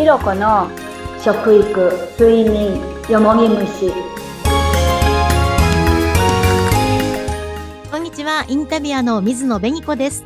[0.00, 0.66] ひろこの
[1.22, 3.92] 食育睡眠よもぎ虫。
[7.90, 10.24] こんにちはインタビュアーの水野紅子です。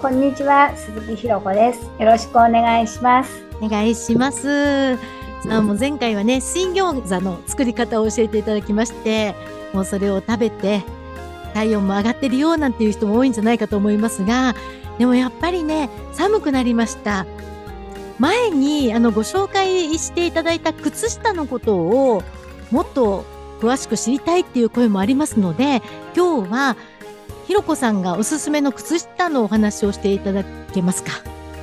[0.00, 1.82] こんにちは鈴木ひろこです。
[2.00, 3.44] よろしくお願いします。
[3.60, 4.94] お願いします。
[5.50, 9.34] あもう前回はね水餃子の作り方を教えていただきまして
[9.74, 10.82] もうそれを食べて
[11.52, 14.54] 体温も上がってるよなんていう人も多いんじゃないかと思いますが
[14.98, 17.26] でもやっぱりね寒くなりました
[18.18, 22.22] 前にあのご紹介していただいた靴下のことを
[22.70, 23.24] もっと
[23.60, 25.82] 詳しく知りたいっていう声もありますので
[26.16, 26.76] 今日は
[27.46, 31.10] ひろこさんがおすすめの靴下のお話をしていただけますか？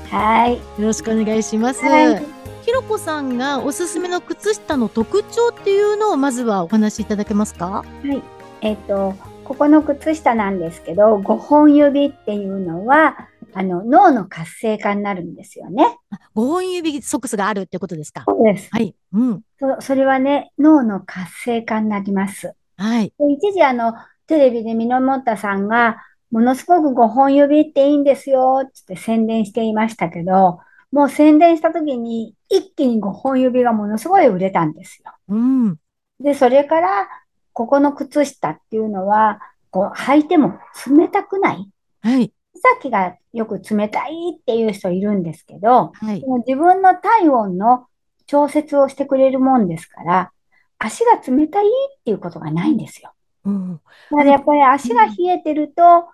[0.10, 0.56] はい。
[0.56, 2.26] よろしくお願いします、はい、
[2.64, 7.68] ひろこさんがおすすめの靴下の特徴っていうのをまずはお話しいただけますか？
[7.68, 8.22] はい。
[8.62, 15.98] えっ、ー、とここの靴下なんですけど5本指っていうのはあの、脳の活性化になるんですよね。
[16.34, 18.26] 5本指ソックスがあるってことですか？
[18.28, 18.68] そうです。
[18.70, 18.94] はい。
[19.14, 19.42] うん。
[19.58, 22.54] そそれはね、脳の活性化になります。
[22.76, 23.14] はい。
[23.18, 23.94] で一時あの、
[24.28, 30.60] テレビでミノモッタさんが、ものすごく5本指っていいんですよって宣伝していましたけど、
[30.92, 35.14] もう宣伝した時に一気に5本指がものすごい売れたんですよ。
[35.30, 35.78] うん。
[36.20, 37.08] で、それから、
[37.54, 39.40] ここの靴下っていうのは、
[39.72, 41.70] こう履いても冷たくない。
[42.02, 42.32] はい。
[42.80, 47.88] 先がよく冷たいっていう人いるんですけど、はい、自分の体温の
[48.28, 50.32] 調節をしてくれるもんですから、
[50.80, 51.70] 足が冷たいっ
[52.04, 53.14] ていうことがないんですよ。
[53.46, 56.08] うん、だからやっぱり足が冷えてると、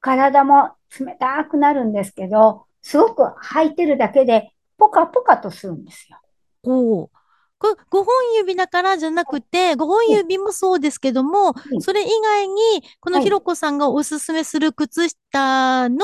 [0.00, 6.18] 体も冷たくなるんですけど、すごく履いてるだけでポカポカとするんですよ。
[6.62, 7.10] お
[7.58, 12.54] これ5本指だからじゃなくて、5本指もそうですけども、それ以外に、
[13.00, 15.98] このひろこさんがおすすめする靴下の、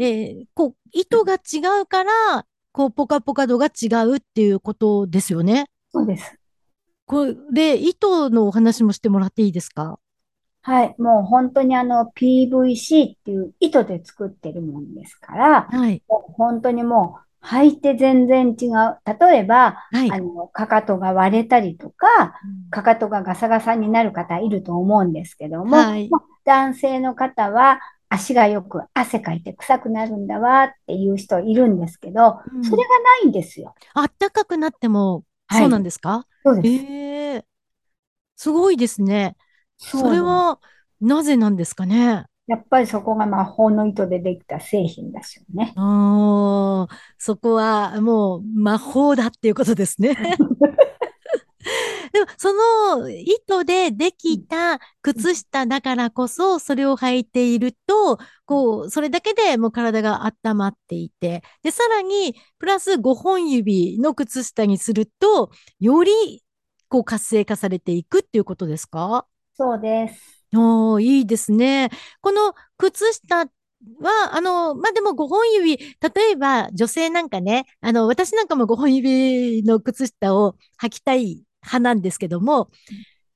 [0.00, 5.66] えー、こう、糸が違うから、こう、ポカポカ度が違うっていうことですよね？
[5.92, 6.38] そうです。
[7.04, 9.98] これ、糸のお話もしてもらっていいですか？
[10.62, 10.94] はい。
[10.98, 16.02] もう本当にあの PVC っていう糸で作ってるもんですから、はい。
[16.08, 18.98] 本当にもう履いて全然違う。
[19.20, 26.10] 例えば、はい、あの、かかとが割れたりとか、かかとがガサガサになる方いると思うんですけども、はい、
[26.44, 33.74] 男性の方は足がよく汗かいて臭くなるんだわっていう人いるんですけど、うん、それがないんですよ。
[33.94, 36.84] あったかくなっても、そうなんですか、そうです。
[36.84, 37.44] えー、
[38.36, 39.36] すごいですね。
[39.78, 40.60] それは、
[41.00, 42.24] なぜなんですかね？
[42.46, 45.72] やっぱりそこが魔法の糸でできた製品ですよね。
[45.76, 50.14] おそこはもう魔法だっていうことですね。
[52.12, 66.44] でもその糸でできた靴下だからこそそれを履いていると、こう、それだけでもう体が温まっていて、で、さらにプラス5本指の靴下にすると、より
[66.88, 69.26] こう活性化されていくっていうことですか？
[69.54, 70.35] そうです。
[70.54, 71.90] おー、いいですね。
[72.20, 73.50] この靴下は、
[74.32, 82.70] あの、まあ、でも5本指、例えば女性なんかね、あの、私なんかも5本指の靴下を履きたい派なんですけども、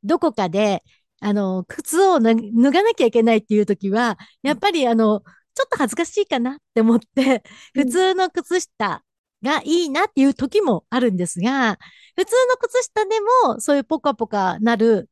[0.04, 0.84] どこかで、
[1.20, 5.20] あの、靴を脱がなきゃいけないっていう時は、やっぱりあの、
[5.54, 7.42] ちょっと恥ずかしいかなって思って、
[7.74, 9.04] 普通の靴下
[9.42, 11.78] がいいなっていう時もあるんですが、
[12.16, 15.09] 普通の靴下でもそういうポカポカなる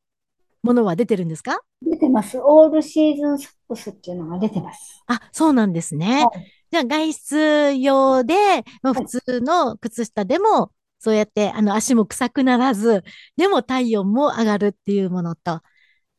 [0.63, 1.61] ものは出てるんですか？
[1.83, 2.39] 出てます。
[2.41, 5.03] オールシーズンソックスっていうのが出てます。
[5.07, 6.25] あ、そうなんですね。
[6.25, 8.35] はい、じゃあ外出用で、
[8.83, 13.05] まあ、普通の靴下でも、そうやってあの足も臭くならず、
[13.37, 15.63] でも体温も上がるっていうものと、か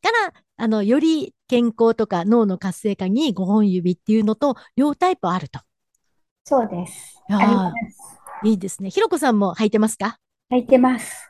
[0.02, 5.60] ら、あの、より健康とか脳の活性化に5本指っていうのと、両タイプあると。
[6.44, 7.22] そうです。
[8.44, 8.88] いいですね。
[8.88, 10.16] ひろこさんも履いてますか？
[10.50, 11.29] 履いてます。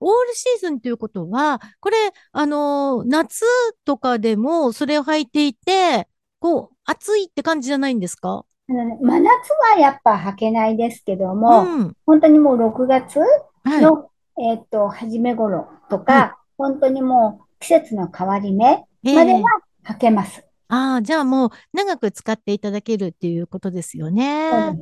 [0.00, 1.96] オールシーズンということは、これ、
[2.32, 3.44] あのー、夏
[3.84, 8.44] とかでもそれを履いていて、こう、暑いって感じじゃないんですか？
[8.68, 13.18] 真夏はやっぱ履けないですけども、うん、本当にもう6月
[13.64, 14.08] の、は
[14.38, 19.42] い、えっ、と、初め頃とか、はい、本当にもう季節の変わり目までは
[19.84, 20.44] 履けます。
[20.74, 24.72] ああ、じゃあもう長く使っていただけるっていうことですよね。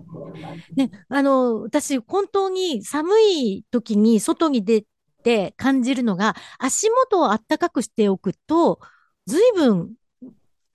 [0.77, 4.85] ね、あの、私、本当に寒い時に外に出
[5.25, 8.79] て感じるのが、足元をあったかくしておくと、
[9.27, 9.95] 随分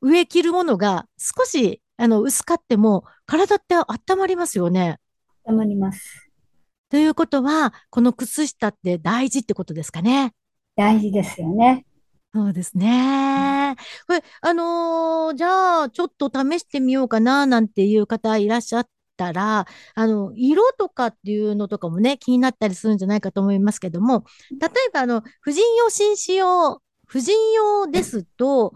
[0.01, 5.00] 上着るものが少しあの薄かっても体って温まりますよね。
[5.45, 6.29] 温まります。
[6.89, 10.33] ということは、この靴下って大事ってことですかね。
[10.75, 11.85] 大事ですよね。
[12.35, 13.75] そうですね。
[14.07, 19.65] これ、あのー、じゃあ、ちょっと試してみようかな、なんていう方いらっしゃっったら、
[19.95, 24.25] あの、色とかっていうのとかもね、気になったりするんじゃないかと思いますけども、
[24.59, 28.73] 例えば、あの、婦人用紳士用、婦人用ですと、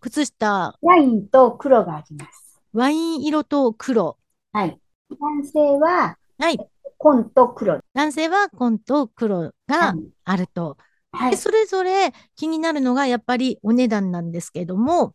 [0.00, 0.78] 靴下。
[0.80, 2.62] ワインと黒があります。
[2.72, 4.18] ワイン色と黒。
[4.52, 4.78] はい。
[5.10, 6.58] 男性は、はい。
[6.98, 7.80] 紺と黒。
[7.94, 9.94] 男性は紺と黒が
[10.24, 10.68] あると。
[10.68, 10.76] はい、
[11.30, 15.14] でそれぞれ気になるのがやっぱりお値段なんですけども、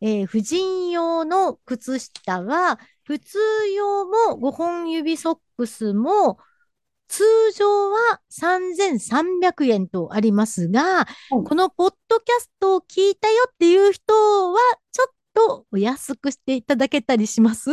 [0.00, 3.38] えー、婦人用の靴下は、普通
[3.74, 6.38] 用も5本指ソックスも、
[7.08, 7.24] 通
[7.56, 14.14] 常は3300円とありますが、うん、このポッドキャストを聞いたよっていう人
[14.52, 14.58] は、
[14.92, 17.70] ちょっとお安くしていただけたりします？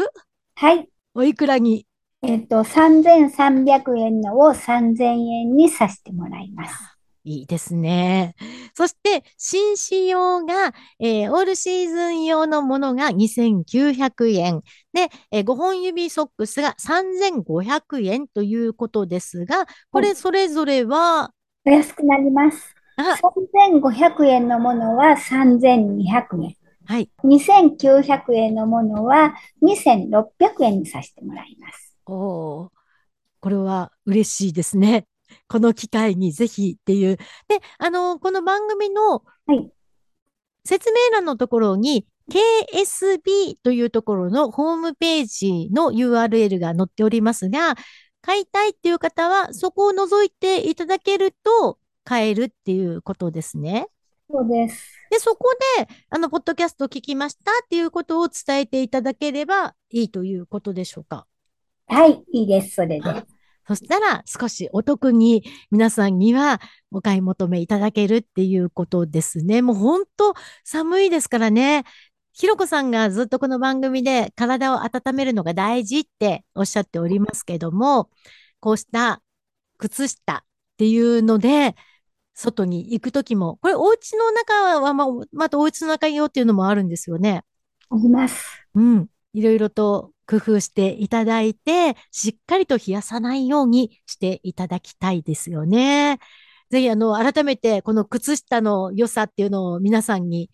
[0.56, 0.90] はい。
[1.14, 1.86] おいくらに？
[2.24, 6.97] えっと、3300円のを3000円にさせてもらいます。
[7.28, 8.36] いいですね。
[8.74, 14.62] そして、紳士用が、えー、オールシーズン用のものが2900円。
[14.94, 21.32] で、えー、5本指ソックスが3500円ということですが、これそれぞれは、
[21.66, 22.74] お安くなります。
[22.98, 26.56] 3500円のものは3200円。
[26.86, 27.10] はい。
[27.26, 31.98] 2900円のものは2600円にさせてもらいます。
[32.06, 32.72] お
[33.42, 35.06] これは嬉しいですね。
[35.48, 37.18] この機会にぜひっていう。
[37.18, 39.24] で、あの、この番組の
[40.66, 47.76] 説明欄のところに、KSB というところのホームページの URL が載っておりますが、
[48.22, 53.88] 買いたいっていう方は、そこを覗いていただけると買えるっていうことですね。
[54.30, 54.92] そうです。
[55.10, 61.26] で、そこで、あの、ポッドキャストを聞きましたっていうことを伝えていただければいいということでしょうか。
[61.88, 63.37] はい、いいです、それで。
[63.68, 66.62] そしたら少しお得に皆さんには
[66.92, 69.62] お買い求めいただけるっていうことですね。
[69.62, 70.34] もう本当
[70.64, 71.84] 寒いですからね。
[72.32, 78.10] ひろこさんがずっとこの番組で体を温めるのが大事っておっしゃっておりますけども、
[78.62, 79.22] こうした
[79.78, 80.42] 靴下っ
[80.78, 81.76] ていうので、
[82.36, 87.44] 外に行くときも、これお家の中はま、またお家の中用っていうのもあるんですよね。
[87.90, 88.46] あります。
[88.76, 89.08] うん。
[89.34, 96.20] いろいろと工夫していただいて、しっかりと冷やさないようにしていただきたいですよね。
[96.70, 100.50] ぜひ、あの、改めて、この靴下の良さっていうのを皆さんに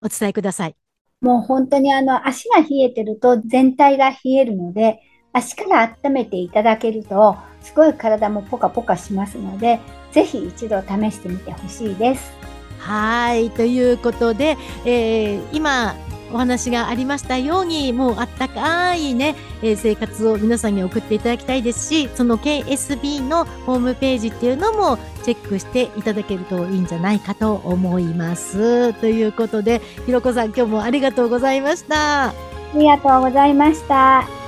[0.00, 0.76] お伝えください。
[1.20, 5.00] もう本当にあの、足が冷えてると全体が冷えるので、
[5.32, 9.80] 足から温めていただけると、すごい体もポカポカしますので、
[10.12, 12.32] ぜひ一度試してみてほしいです。
[12.78, 13.50] はい。
[13.50, 15.94] ということで、えー、今、
[16.32, 28.92] お話がありましたように、もうあったかいね、えー、生活を皆さんに送っていただきたいですし、その KSB のホームページっていうのもチェックしていただけるといいんじゃないかと思います。
[28.94, 32.28] ということで、ひろこさん今日もありがとうございました。
[32.28, 32.34] あ
[32.74, 34.39] りがとうございました。